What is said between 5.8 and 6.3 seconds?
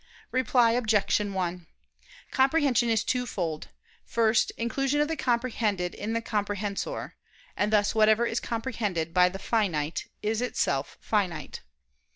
in the